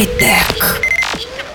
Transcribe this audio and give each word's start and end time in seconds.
Хай-тек. 0.00 0.80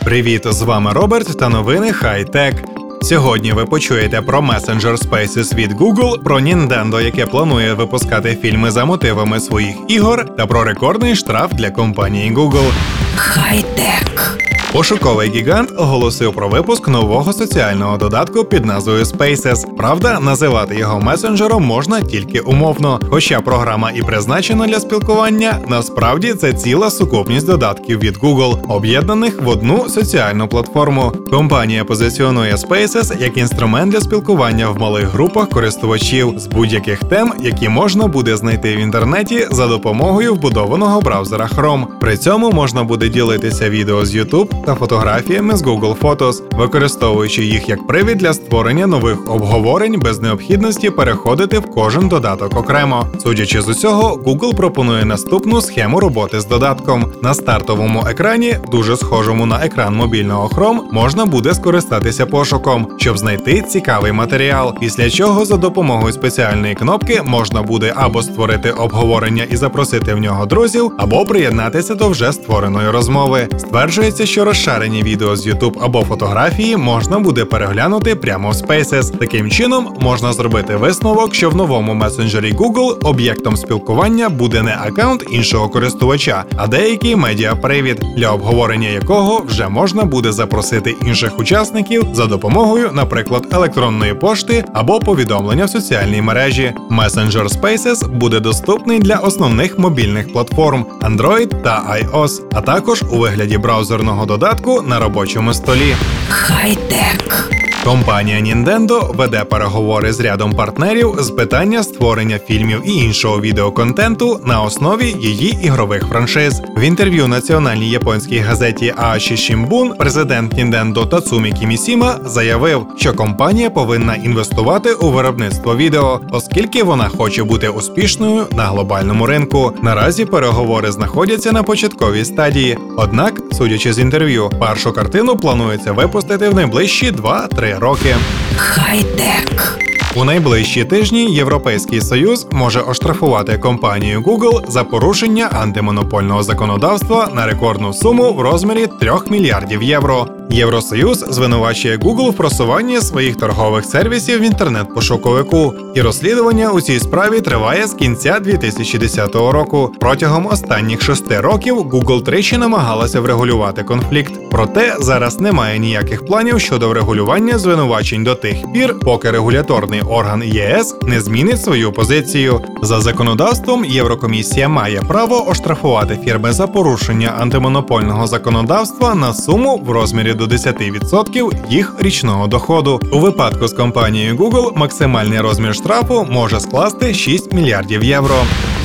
Привіт, 0.03 0.41
з 0.45 0.61
вами 0.61 0.93
Роберт 0.93 1.39
та 1.39 1.49
новини 1.49 1.93
Хай-Тек. 1.93 2.55
Сьогодні 3.01 3.51
ви 3.51 3.65
почуєте 3.65 4.21
про 4.21 4.41
месенджер 4.41 4.95
Spaces 4.95 5.55
від 5.55 5.71
Google, 5.71 6.23
про 6.23 6.39
Nintendo, 6.39 7.01
яке 7.01 7.25
планує 7.25 7.73
випускати 7.73 8.37
фільми 8.41 8.71
за 8.71 8.85
мотивами 8.85 9.39
своїх 9.39 9.75
ігор, 9.87 10.35
та 10.35 10.45
про 10.45 10.63
рекордний 10.63 11.15
штраф 11.15 11.53
для 11.53 11.71
компанії 11.71 12.33
Google. 12.33 12.71
Хай-тек. 13.15 14.37
Пошуковий 14.75 15.29
гігант 15.29 15.73
оголосив 15.77 16.33
про 16.33 16.49
випуск 16.49 16.87
нового 16.87 17.33
соціального 17.33 17.97
додатку 17.97 18.43
під 18.43 18.65
назвою 18.65 19.03
Spaces. 19.03 19.75
Правда, 19.77 20.19
називати 20.19 20.75
його 20.75 20.99
месенджером 20.99 21.63
можна 21.63 22.01
тільки 22.01 22.39
умовно. 22.39 22.99
Хоча 23.09 23.41
програма 23.41 23.91
і 23.91 24.01
призначена 24.01 24.67
для 24.67 24.79
спілкування, 24.79 25.59
насправді 25.67 26.33
це 26.33 26.53
ціла 26.53 26.91
сукупність 26.91 27.45
додатків 27.45 27.99
від 27.99 28.17
Google, 28.17 28.59
об'єднаних 28.67 29.41
в 29.41 29.47
одну 29.47 29.89
соціальну 29.89 30.47
платформу. 30.47 31.11
Компанія 31.31 31.85
позиціонує 31.85 32.55
Spaces 32.55 33.21
як 33.21 33.37
інструмент 33.37 33.91
для 33.91 34.01
спілкування 34.01 34.69
в 34.69 34.79
малих 34.79 35.07
групах 35.07 35.49
користувачів 35.49 36.33
з 36.37 36.47
будь-яких 36.47 36.99
тем, 37.03 37.33
які 37.41 37.69
можна 37.69 38.07
буде 38.07 38.37
знайти 38.37 38.75
в 38.75 38.79
інтернеті 38.79 39.47
за 39.51 39.67
допомогою 39.67 40.35
вбудованого 40.35 41.01
браузера 41.01 41.49
Chrome. 41.57 41.85
При 41.99 42.17
цьому 42.17 42.51
можна 42.51 42.83
буде 42.83 43.09
ділитися 43.09 43.69
відео 43.69 44.05
з 44.05 44.15
YouTube 44.15 44.64
та 44.65 44.75
фотографіями 44.75 45.55
з 45.55 45.63
Google 45.63 45.99
Photos, 45.99 46.57
використовуючи 46.57 47.43
їх 47.43 47.69
як 47.69 47.87
привід 47.87 48.17
для 48.17 48.33
створення 48.33 48.87
нових 48.87 49.31
обговорень 49.31 49.99
без 49.99 50.19
необхідності 50.21 50.89
переходити 50.89 51.59
в 51.59 51.71
кожен 51.71 52.07
додаток 52.07 52.57
окремо. 52.57 53.07
Судячи 53.23 53.61
з 53.61 53.69
усього, 53.69 54.15
Google 54.25 54.55
пропонує 54.55 55.05
наступну 55.05 55.61
схему 55.61 55.99
роботи 55.99 56.41
з 56.41 56.45
додатком. 56.45 57.11
На 57.23 57.33
стартовому 57.33 58.05
екрані, 58.09 58.57
дуже 58.71 58.97
схожому 58.97 59.45
на 59.45 59.65
екран 59.65 59.95
мобільного 59.95 60.47
Chrome, 60.47 60.79
можна 60.91 61.25
буде 61.25 61.53
скористатися 61.53 62.25
пошуком, 62.25 62.87
щоб 62.97 63.17
знайти 63.17 63.61
цікавий 63.61 64.11
матеріал. 64.11 64.79
Після 64.79 65.09
чого 65.09 65.45
за 65.45 65.57
допомогою 65.57 66.13
спеціальної 66.13 66.75
кнопки 66.75 67.21
можна 67.25 67.61
буде 67.61 67.93
або 67.95 68.23
створити 68.23 68.71
обговорення 68.71 69.43
і 69.49 69.55
запросити 69.55 70.13
в 70.13 70.17
нього 70.17 70.45
друзів, 70.45 70.91
або 70.97 71.25
приєднатися 71.25 71.95
до 71.95 72.09
вже 72.09 72.31
створеної 72.31 72.89
розмови. 72.89 73.47
Стверджується, 73.57 74.25
що 74.25 74.45
розшарені 74.55 75.03
відео 75.03 75.35
з 75.35 75.47
YouTube 75.47 75.77
або 75.81 76.03
фотографії 76.03 76.77
можна 76.77 77.19
буде 77.19 77.45
переглянути 77.45 78.15
прямо 78.15 78.49
в 78.49 78.53
Spaces. 78.53 79.17
Таким 79.17 79.51
чином 79.51 79.93
можна 79.99 80.33
зробити 80.33 80.75
висновок, 80.75 81.35
що 81.35 81.49
в 81.49 81.55
новому 81.55 81.93
месенджері 81.93 82.53
Google 82.53 83.07
об'єктом 83.07 83.57
спілкування 83.57 84.29
буде 84.29 84.63
не 84.63 84.77
аккаунт 84.81 85.23
іншого 85.31 85.69
користувача, 85.69 86.43
а 86.57 86.67
деякий 86.67 87.15
медіапривід, 87.15 88.03
для 88.17 88.29
обговорення 88.29 88.89
якого 88.89 89.43
вже 89.47 89.67
можна 89.67 90.03
буде 90.03 90.31
запросити 90.31 90.95
інших 91.07 91.39
учасників 91.39 92.07
за 92.13 92.25
допомогою, 92.25 92.89
наприклад, 92.93 93.47
електронної 93.51 94.13
пошти 94.13 94.65
або 94.73 94.99
повідомлення 94.99 95.65
в 95.65 95.69
соціальній 95.69 96.21
мережі. 96.21 96.73
Messenger 96.91 97.59
Spaces 97.59 98.07
буде 98.07 98.39
доступний 98.39 98.99
для 98.99 99.15
основних 99.15 99.79
мобільних 99.79 100.33
платформ 100.33 100.85
Android 101.01 101.61
та 101.63 101.99
iOS, 102.01 102.41
а 102.53 102.61
також 102.61 103.03
у 103.11 103.17
вигляді 103.17 103.57
браузерного 103.57 104.25
додатку 104.25 104.44
на 104.81 104.99
робочому 104.99 105.53
столі. 105.53 105.95
Хай-тек. 106.29 107.44
Компанія 107.85 108.37
Nintendo 108.37 109.15
веде 109.15 109.43
переговори 109.43 110.13
з 110.13 110.19
рядом 110.19 110.53
партнерів 110.53 111.15
з 111.19 111.29
питання 111.29 111.83
створення 111.83 112.39
фільмів 112.39 112.81
і 112.85 112.93
іншого 112.93 113.41
відеоконтенту 113.41 114.39
на 114.45 114.61
основі 114.61 115.15
її 115.19 115.59
ігрових 115.63 116.07
франшиз. 116.07 116.61
В 116.77 116.81
інтерв'ю 116.81 117.27
національній 117.27 117.89
японській 117.89 118.37
газеті 118.37 118.93
Ashi 118.97 119.31
Shimbun 119.31 119.97
президент 119.97 120.53
Nintendo 120.53 121.09
Тацумі 121.09 121.51
Кімісіма 121.51 122.19
заявив, 122.25 122.87
що 122.97 123.13
компанія 123.13 123.69
повинна 123.69 124.15
інвестувати 124.15 124.93
у 124.93 125.09
виробництво 125.09 125.75
відео, 125.75 126.21
оскільки 126.31 126.83
вона 126.83 127.09
хоче 127.09 127.43
бути 127.43 127.69
успішною 127.69 128.45
на 128.51 128.63
глобальному 128.63 129.25
ринку. 129.25 129.73
Наразі 129.81 130.25
переговори 130.25 130.91
знаходяться 130.91 131.51
на 131.51 131.63
початковій 131.63 132.25
стадії. 132.25 132.77
Однак, 132.97 133.41
судячи 133.51 133.93
з 133.93 133.99
інтерв'ю, 133.99 134.49
першу 134.59 134.93
картину 134.93 135.37
планується 135.37 135.91
випустити 135.91 136.49
в 136.49 136.55
найближчі 136.55 137.11
2-3 137.11 137.74
роки. 137.79 138.15
Хай-тек. 138.57 139.79
У 140.15 140.23
найближчі 140.23 140.85
тижні 140.85 141.35
Європейський 141.35 142.01
Союз 142.01 142.47
може 142.51 142.81
оштрафувати 142.81 143.57
компанію 143.57 144.21
Google 144.21 144.71
за 144.71 144.83
порушення 144.83 145.49
антимонопольного 145.53 146.43
законодавства 146.43 147.29
на 147.33 147.45
рекордну 147.45 147.93
суму 147.93 148.33
в 148.33 148.41
розмірі 148.41 148.87
3 148.99 149.11
мільярдів 149.29 149.83
євро. 149.83 150.27
Євросоюз 150.49 151.25
звинувачує 151.29 151.97
Google 151.97 152.29
в 152.29 152.33
просуванні 152.33 153.01
своїх 153.01 153.35
торгових 153.35 153.85
сервісів 153.85 154.39
в 154.39 154.43
інтернет-пошуковику, 154.43 155.73
і 155.95 156.01
розслідування 156.01 156.71
у 156.71 156.81
цій 156.81 156.99
справі 156.99 157.41
триває 157.41 157.87
з 157.87 157.93
кінця 157.93 158.39
2010 158.39 159.35
року. 159.35 159.91
Протягом 159.99 160.45
останніх 160.45 161.01
шести 161.01 161.41
років 161.41 161.77
Google 161.77 162.23
тричі 162.23 162.57
намагалася 162.57 163.21
врегулювати 163.21 163.83
конфлікт. 163.83 164.33
Проте 164.51 164.95
зараз 164.99 165.39
немає 165.39 165.79
ніяких 165.79 166.25
планів 166.25 166.59
щодо 166.59 166.89
врегулювання 166.89 167.57
звинувачень 167.57 168.23
до 168.23 168.35
тих 168.35 168.57
пір, 168.73 168.99
поки 168.99 169.31
регуляторний 169.31 170.01
орган 170.01 170.43
ЄС 170.43 170.95
не 171.01 171.21
змінить 171.21 171.63
свою 171.63 171.91
позицію. 171.91 172.61
За 172.81 173.01
законодавством 173.01 173.85
Єврокомісія 173.85 174.69
має 174.69 175.01
право 175.01 175.49
оштрафувати 175.49 176.19
фірми 176.25 176.51
за 176.51 176.67
порушення 176.67 177.33
антимонопольного 177.39 178.27
законодавства 178.27 179.15
на 179.15 179.33
суму 179.33 179.81
в 179.85 179.91
розмірі 179.91 180.33
до 180.35 180.45
10% 180.45 181.51
їх 181.69 181.95
річного 181.99 182.47
доходу. 182.47 183.01
У 183.11 183.19
випадку 183.19 183.67
з 183.67 183.73
компанією 183.73 184.37
Google 184.37 184.77
максимальний 184.77 185.39
розмір 185.39 185.75
штрафу 185.75 186.27
може 186.29 186.59
скласти 186.59 187.13
6 187.13 187.53
мільярдів 187.53 188.03
євро. 188.03 188.35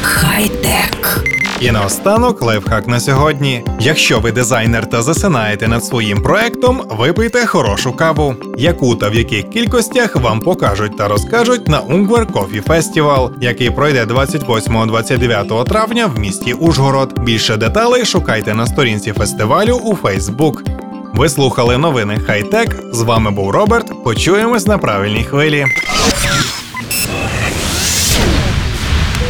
Хай-тек. 0.03 1.25
І 1.61 1.71
наостанок 1.71 2.43
лайфхак 2.43 2.89
на 2.89 3.01
сьогодні. 3.01 3.65
Якщо 3.81 4.21
ви 4.21 4.33
дизайнер 4.33 4.91
та 4.91 5.03
засинаєте 5.03 5.69
над 5.69 5.85
своїм 5.85 6.23
проектом, 6.23 6.83
випийте 6.91 7.47
хорошу 7.47 7.93
каву, 7.93 8.35
яку 8.59 8.97
та 8.97 9.09
в 9.09 9.15
яких 9.15 9.49
кількостях 9.49 10.17
вам 10.17 10.41
покажуть 10.41 10.97
та 10.97 11.09
розкажуть 11.09 11.69
на 11.69 11.81
Ungwer 11.81 12.27
Coffee 12.27 12.65
Festival, 12.67 13.31
який 13.41 13.71
пройде 13.71 14.05
28-29 14.05 15.65
травня 15.65 16.07
в 16.07 16.19
місті 16.19 16.53
Ужгород. 16.53 17.19
Більше 17.19 17.57
деталей 17.57 18.05
шукайте 18.05 18.55
на 18.55 18.67
сторінці 18.67 19.13
фестивалю 19.13 19.75
у 19.77 19.95
Facebook. 19.95 20.90
Ви 21.15 21.29
слухали 21.29 21.79
новини 21.79 22.21
Хай-Тек. 22.27 22.77
З 22.93 23.03
вами 23.03 23.31
був 23.31 23.51
Роберт. 23.51 24.05
Почуємось 24.05 24.67
на 24.67 24.79
правильній 24.79 25.25
хвилі. 25.25 25.67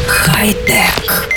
Хай-тек. 0.07 1.29